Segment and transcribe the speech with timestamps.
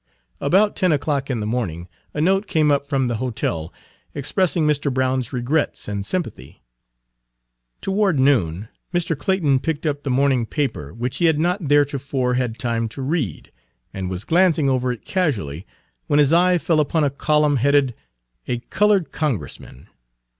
[0.39, 3.71] About ten o'clock in the morning a note came up from the hotel,
[4.15, 4.91] expressing Mr.
[4.91, 6.63] Brown's regrets and sympathy.
[7.81, 9.15] Toward noon Mr.
[9.15, 13.51] Clayton picked up the morning paper, which he had not theretofore had time to read,
[13.93, 15.67] and was glancing over it casually,
[16.07, 17.93] when his eye fell upon a column headed
[18.47, 19.87] "A Colored Congressman."